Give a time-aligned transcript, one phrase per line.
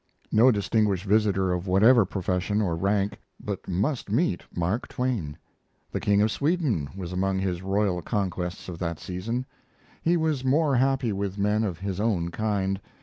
[0.31, 5.37] No distinguished visitor of whatever profession or rank but must meet Mark Twain.
[5.91, 9.45] The King of Sweden was among his royal conquests of that season.
[10.01, 12.81] He was more happy with men of his own kind.